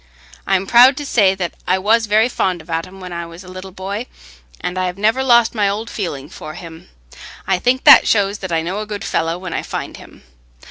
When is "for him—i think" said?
6.27-7.83